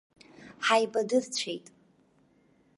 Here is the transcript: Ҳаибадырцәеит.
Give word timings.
Ҳаибадырцәеит. 0.65 1.65